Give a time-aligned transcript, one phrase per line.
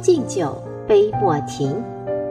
[0.00, 0.56] 敬酒，
[0.88, 1.76] 杯莫停。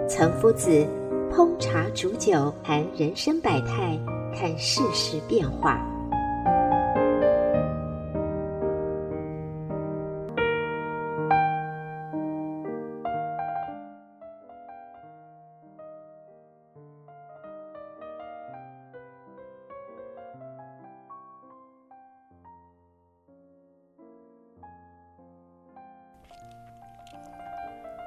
[0.07, 0.85] 岑夫子
[1.31, 3.97] 烹茶煮酒，谈人生百态，
[4.35, 5.79] 看世事变化。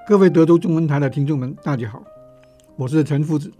[0.04, 2.02] 各位德州中文台的听众们，大家好，
[2.74, 3.52] 我是陈夫子。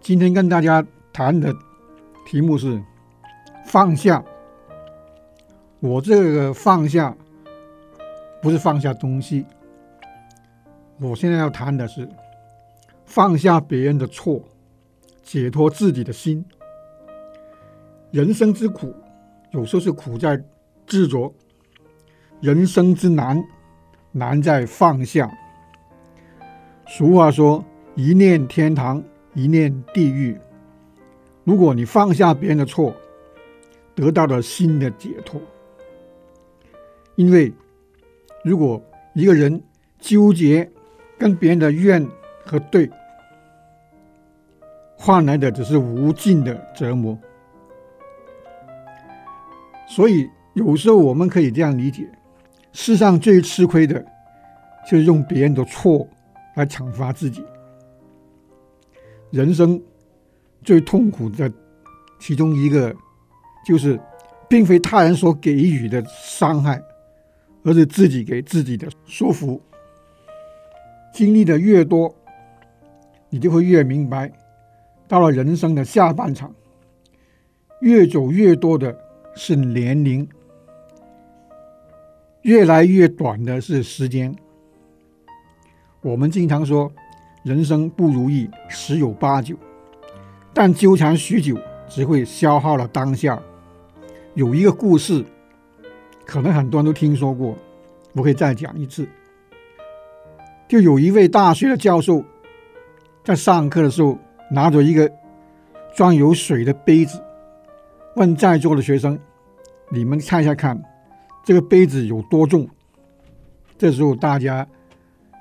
[0.00, 1.54] 今天跟大家谈的
[2.24, 2.82] 题目是
[3.66, 4.24] 放下。
[5.80, 7.14] 我这个放下
[8.40, 9.44] 不是放下东西，
[10.98, 12.08] 我现在要谈的是
[13.04, 14.42] 放下别人的错，
[15.22, 16.42] 解脱自己的心。
[18.10, 18.94] 人生之苦，
[19.50, 20.42] 有时候是苦在
[20.86, 21.30] 执着；
[22.40, 23.44] 人生之难。
[24.12, 25.30] 难在放下。
[26.86, 27.64] 俗话说
[27.94, 29.02] ：“一念天堂，
[29.34, 30.38] 一念地狱。”
[31.44, 32.94] 如果你放下别人的错，
[33.94, 35.40] 得到了新的解脱。
[37.16, 37.52] 因为
[38.44, 38.82] 如果
[39.14, 39.62] 一个人
[39.98, 40.70] 纠结
[41.18, 42.06] 跟别人的怨
[42.44, 42.88] 和对，
[44.96, 47.18] 换来的只是无尽的折磨。
[49.88, 52.08] 所以有时候我们可以这样理解。
[52.80, 54.00] 世上最吃亏的，
[54.88, 56.08] 就是用别人的错
[56.54, 57.44] 来惩罚自己。
[59.32, 59.82] 人生
[60.62, 61.52] 最痛苦的
[62.20, 62.94] 其中一个，
[63.66, 63.98] 就是
[64.48, 66.80] 并非他人所给予的伤害，
[67.64, 69.60] 而是自己给自己的束缚。
[71.12, 72.14] 经历的越多，
[73.28, 74.30] 你就会越明白，
[75.08, 76.54] 到了人生的下半场，
[77.80, 78.96] 越走越多的
[79.34, 80.26] 是年龄。
[82.42, 84.34] 越来越短的是时间。
[86.00, 86.90] 我们经常说，
[87.42, 89.56] 人生不如意十有八九，
[90.54, 93.40] 但纠缠许久，只会消耗了当下。
[94.34, 95.24] 有一个故事，
[96.24, 97.56] 可能很多人都听说过，
[98.12, 99.06] 我可以再讲一次。
[100.68, 102.24] 就有一位大学的教授，
[103.24, 104.16] 在上课的时候，
[104.50, 105.10] 拿着一个
[105.94, 107.20] 装有水的杯子，
[108.14, 109.18] 问在座的学生
[109.90, 110.80] ：“你们猜一下看。”
[111.48, 112.68] 这个杯子有多重？
[113.78, 114.68] 这时候大家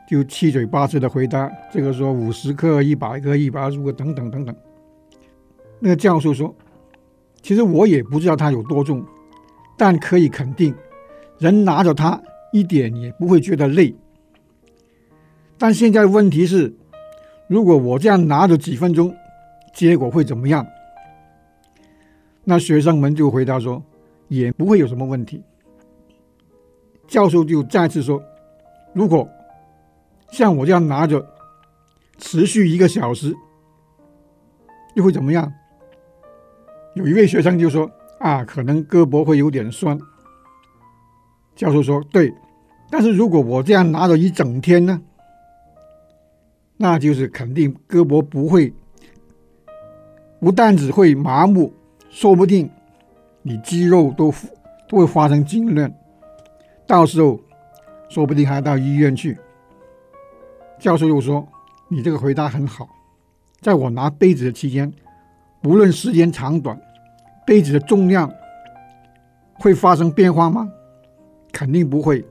[0.07, 4.55] 就七嘴八舌的回答：“这个说五十克、一百克、一百二十克等等等等。”
[5.81, 6.55] 那个教授说
[7.43, 9.05] ：“其实我也不知道它有多重，
[9.77, 10.73] 但可以肯定，
[11.39, 13.93] 人拿着它一点也不会觉得累。
[15.57, 16.73] 但现在问题是，
[17.49, 19.13] 如果我这样拿着几分钟，
[19.73, 20.65] 结果会怎么样？”
[22.45, 23.83] 那学生们就回答说
[24.29, 25.43] ：“也不会有什么问题。”
[27.07, 28.21] 教授就再次说
[28.93, 29.27] ：“如果
[30.31, 31.25] 像我这样拿着，
[32.17, 33.33] 持续一个小时，
[34.95, 35.51] 又会怎么样？”
[36.95, 39.97] 有一位学生就说：“啊，可能胳膊会有点酸。”
[41.55, 42.33] 教授说：“对，
[42.89, 45.01] 但是如果我这样拿着一整天呢？
[46.75, 48.73] 那就是肯定胳膊不会，
[50.39, 51.73] 不但只会麻木，
[52.09, 52.69] 说不定
[53.41, 54.33] 你肌肉都
[54.87, 55.91] 都会发生痉挛。”
[56.87, 57.39] 到时候，
[58.07, 59.37] 说不定还要到医院去。
[60.79, 61.45] 教授又说
[61.89, 62.87] ：“你这个回答很好，
[63.59, 64.91] 在我拿杯子的期间，
[65.63, 66.79] 无论时间长短，
[67.45, 68.31] 杯子的重量
[69.55, 70.71] 会发生变化吗？
[71.51, 72.23] 肯定不会。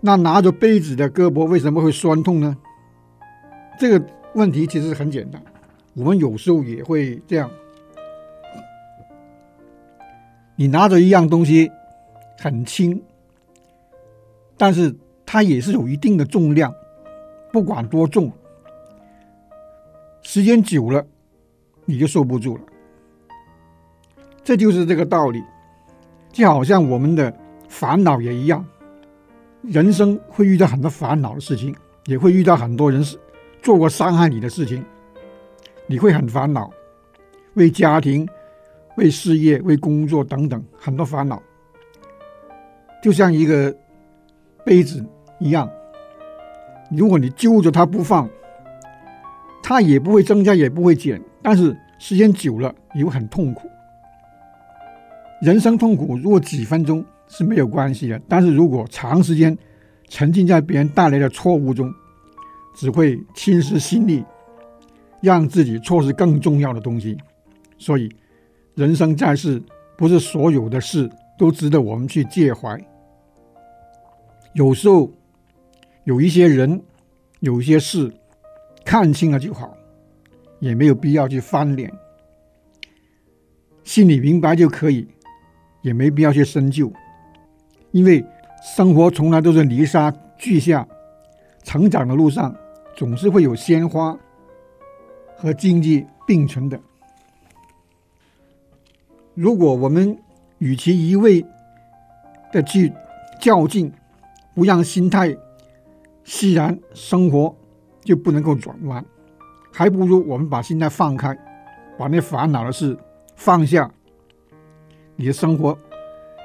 [0.00, 2.56] 那拿着杯子的胳膊为什么会酸痛呢？
[3.78, 5.42] 这个问题其实很简单，
[5.94, 7.50] 我们有时候也会这样。
[10.56, 11.70] 你拿着一样东西，
[12.38, 13.02] 很轻。
[14.60, 16.70] 但是它也是有一定的重量，
[17.50, 18.30] 不管多重，
[20.20, 21.02] 时间久了
[21.86, 22.62] 你就受不住了。
[24.44, 25.42] 这就是这个道理，
[26.30, 27.34] 就好像我们的
[27.70, 28.62] 烦恼也一样，
[29.62, 31.74] 人生会遇到很多烦恼的事情，
[32.04, 33.02] 也会遇到很多人
[33.62, 34.84] 做过伤害你的事情，
[35.86, 36.70] 你会很烦恼，
[37.54, 38.28] 为家庭、
[38.98, 41.42] 为事业、为工作等等很多烦恼，
[43.02, 43.74] 就像一个
[44.64, 45.04] 杯子
[45.38, 45.70] 一样，
[46.90, 48.28] 如果你揪着它不放，
[49.62, 53.68] 它也不会增加，也不会减，但是时间久了你会很痛苦。
[55.40, 59.56] 人生痛苦，如果几分钟是没有关系的，但是如果长时间
[60.08, 61.90] 沉浸在别人带来的错误中，
[62.74, 64.24] 只会侵蚀心力，
[65.20, 67.16] 让自己错失更重要的东西。
[67.78, 68.10] 所以，
[68.74, 69.62] 人生在世，
[69.96, 71.08] 不是所有的事
[71.38, 72.78] 都值得我们去介怀。
[74.52, 75.10] 有时候，
[76.04, 76.82] 有一些人，
[77.40, 78.12] 有一些事，
[78.84, 79.76] 看清了就好，
[80.58, 81.92] 也没有必要去翻脸，
[83.84, 85.06] 心里明白就可以。
[85.82, 86.92] 也没必要去深究，
[87.90, 88.22] 因为
[88.62, 90.86] 生活从来都是泥沙俱下，
[91.62, 92.54] 成长的路上
[92.94, 94.14] 总是会有鲜花
[95.34, 96.78] 和荆棘并存的。
[99.32, 100.14] 如果我们
[100.58, 101.42] 与其一味
[102.52, 102.92] 的去
[103.40, 103.90] 较劲，
[104.60, 105.34] 不让心态
[106.22, 107.56] 释然，生活
[108.04, 109.02] 就不能够转弯，
[109.72, 111.34] 还不如我们把心态放开，
[111.96, 112.94] 把那烦恼的事
[113.34, 113.90] 放下。
[115.16, 115.74] 你的生活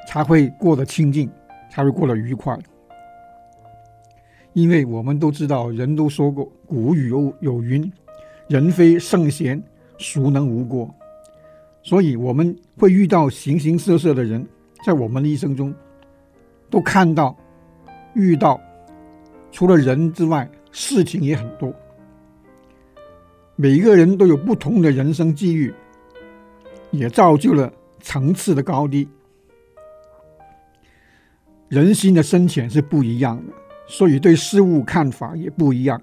[0.08, 1.30] 才会过得清静，
[1.70, 2.58] 才会过得愉快。
[4.54, 7.92] 因为我们都知道，人都说过，古语有有云
[8.48, 9.62] ：“人非圣贤，
[9.98, 10.90] 孰能无过？”
[11.84, 14.48] 所以我们会遇到形形色色的人，
[14.86, 15.76] 在我们的一生中，
[16.70, 17.36] 都看到、
[18.16, 18.60] 遇到，
[19.52, 21.74] 除了人之外，事情也很多。
[23.56, 25.74] 每一个人都有不同的人生际遇，
[26.92, 27.72] 也造就了。
[28.02, 29.10] 层次的高低，
[31.70, 33.54] 人心的深浅是不一样的，
[33.88, 36.00] 所以对事物看法也不一样。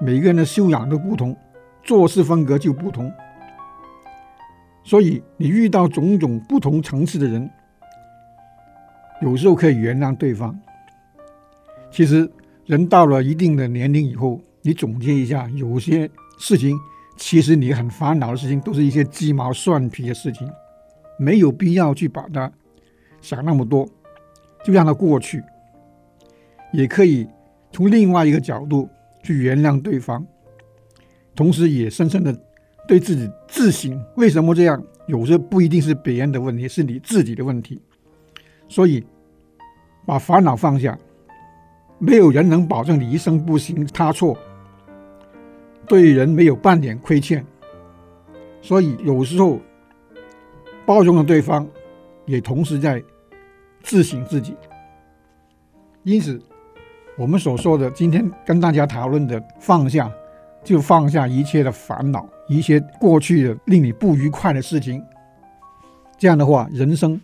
[0.00, 1.36] 每个人的修养都不同，
[1.84, 3.08] 做事风格就不同。
[4.82, 7.48] 所以你遇到种种不同层次的人，
[9.22, 10.58] 有时候可以原谅对方。
[11.90, 12.30] 其实
[12.66, 16.08] 人到了一定的年龄以后，你总结一下，有些
[16.38, 16.78] 事情
[17.16, 20.50] 其实你很烦恼的事情，都是一些鸡毛蒜皮的事情。
[21.18, 22.50] 没有必要去把它
[23.20, 23.86] 想那么多，
[24.64, 25.42] 就让它过去。
[26.72, 27.26] 也可以
[27.72, 28.88] 从另外一个角度
[29.22, 30.24] 去原谅对方，
[31.34, 32.34] 同时也深深的
[32.86, 34.82] 对自己自省：为什么这样？
[35.06, 37.80] 有时候不一定是别人的问题，是你自己的问题。
[38.68, 39.04] 所以，
[40.06, 40.96] 把烦恼放下。
[42.00, 44.36] 没有人能保证你一生不行他错，
[45.86, 47.46] 对人没有半点亏欠。
[48.60, 49.60] 所以有时候。
[50.86, 51.64] 包容了对方，
[52.26, 53.00] 也同时在
[53.80, 54.56] 自省自己。
[56.02, 56.42] 因此，
[57.16, 60.10] 我们所说的今天跟大家讨论的放下，
[60.64, 65.00] 就放下一切的烦恼，一些过去的令你不愉快的事情。
[66.18, 67.20] 这样的话，人生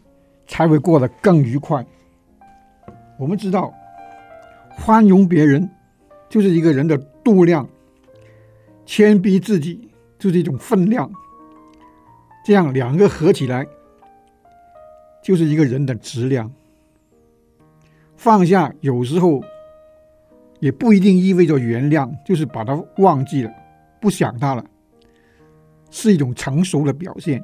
[0.46, 1.84] 才会过得更愉快。
[3.18, 3.74] 我们知道，
[4.76, 5.68] 宽容别人
[6.28, 7.68] 就是一个人的度量，
[8.84, 9.88] 谦卑自己
[10.18, 11.10] 就是一种分量。
[12.44, 13.66] 这样两个合起来，
[15.22, 16.52] 就是一个人的质量。
[18.16, 19.42] 放下有时候
[20.60, 23.50] 也不一定意味着原谅，就是把它忘记了，
[24.00, 24.64] 不想它了，
[25.90, 27.42] 是一种成熟的表现。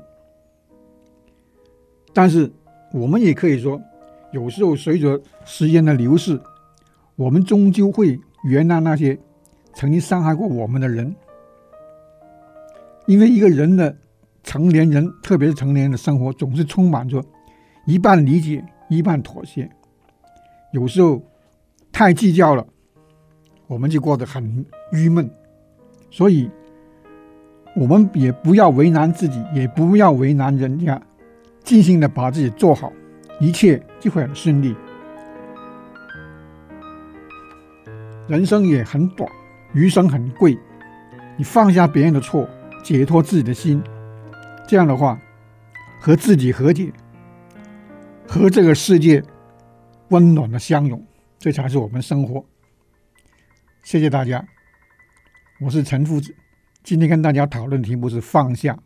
[2.12, 2.50] 但是
[2.92, 3.80] 我们也可以说，
[4.32, 6.40] 有时候随着时间的流逝，
[7.16, 9.18] 我们终究会原谅那些
[9.74, 11.14] 曾经伤害过我们的人，
[13.06, 13.96] 因为一个人的。
[14.44, 17.24] 成年人，特别是成年人的生活，总是充满着
[17.86, 19.70] 一半理解，一半妥协。
[20.72, 21.22] 有时候
[21.92, 22.66] 太计较了，
[23.68, 25.30] 我们就过得很郁闷。
[26.10, 26.50] 所以，
[27.76, 31.00] 我们也不要为难自己，也不要为难人家，
[31.62, 32.92] 尽心的把自己做好，
[33.38, 34.74] 一切就会很顺利。
[38.28, 39.30] 人生也很短，
[39.72, 40.56] 余生很贵，
[41.36, 42.48] 你放下别人的错，
[42.82, 43.82] 解脱自己的心。
[44.66, 45.20] 这样的话，
[46.00, 46.92] 和自己和解，
[48.26, 49.22] 和这个世界
[50.08, 51.04] 温暖的相融，
[51.38, 52.44] 这才是我们生活。
[53.82, 54.44] 谢谢大家，
[55.60, 56.34] 我是陈夫子，
[56.84, 58.78] 今天跟大家讨论题目是放下。